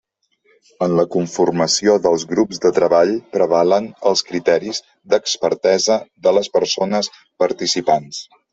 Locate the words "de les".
6.29-6.53